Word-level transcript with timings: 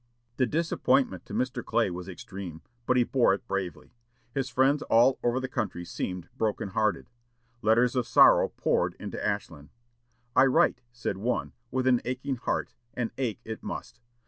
The 0.37 0.47
disappointment 0.47 1.27
to 1.27 1.33
Mr. 1.35 1.63
Clay 1.63 1.91
was 1.91 2.09
extreme, 2.09 2.63
but 2.87 2.97
he 2.97 3.03
bore 3.03 3.35
it 3.35 3.45
bravely. 3.47 3.93
His 4.33 4.49
friends 4.49 4.81
all 4.81 5.19
over 5.23 5.39
the 5.39 5.47
country 5.47 5.85
seemed 5.85 6.27
broken 6.35 6.69
hearted. 6.69 7.11
Letters 7.61 7.95
of 7.95 8.07
sorrow 8.07 8.49
poured 8.49 8.95
into 8.95 9.23
Ashland. 9.23 9.69
"I 10.35 10.47
write," 10.47 10.81
said 10.91 11.17
one, 11.17 11.53
"with 11.69 11.85
an 11.85 12.01
aching 12.03 12.37
heart, 12.37 12.73
and 12.95 13.11
ache 13.19 13.41
it 13.45 13.61
must. 13.61 14.01